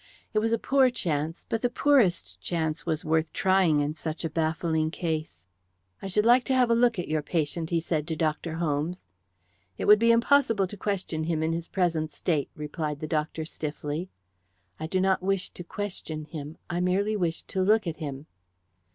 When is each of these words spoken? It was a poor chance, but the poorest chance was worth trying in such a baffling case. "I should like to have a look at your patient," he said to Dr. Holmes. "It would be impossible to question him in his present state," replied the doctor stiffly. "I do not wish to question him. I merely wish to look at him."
It 0.33 0.39
was 0.39 0.51
a 0.51 0.57
poor 0.57 0.89
chance, 0.89 1.45
but 1.47 1.61
the 1.61 1.69
poorest 1.69 2.41
chance 2.41 2.87
was 2.87 3.05
worth 3.05 3.31
trying 3.33 3.81
in 3.81 3.93
such 3.93 4.25
a 4.25 4.31
baffling 4.31 4.89
case. 4.89 5.45
"I 6.01 6.07
should 6.07 6.25
like 6.25 6.43
to 6.45 6.55
have 6.55 6.71
a 6.71 6.75
look 6.75 6.97
at 6.97 7.07
your 7.07 7.21
patient," 7.21 7.69
he 7.69 7.79
said 7.79 8.07
to 8.07 8.15
Dr. 8.15 8.55
Holmes. 8.55 9.05
"It 9.77 9.85
would 9.85 9.99
be 9.99 10.09
impossible 10.11 10.65
to 10.65 10.75
question 10.75 11.25
him 11.25 11.43
in 11.43 11.53
his 11.53 11.67
present 11.67 12.11
state," 12.11 12.49
replied 12.55 12.99
the 12.99 13.05
doctor 13.05 13.45
stiffly. 13.45 14.09
"I 14.79 14.87
do 14.87 14.99
not 14.99 15.21
wish 15.21 15.51
to 15.51 15.63
question 15.63 16.25
him. 16.25 16.57
I 16.67 16.79
merely 16.79 17.15
wish 17.15 17.43
to 17.43 17.61
look 17.61 17.85
at 17.85 17.97
him." 17.97 18.25